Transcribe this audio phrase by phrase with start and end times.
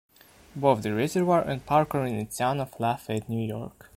[0.55, 3.87] Both the reservoir and park are in the town of LaFayette, New York.